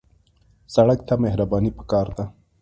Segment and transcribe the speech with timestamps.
[0.73, 2.25] سړک ته مهرباني پکار ده.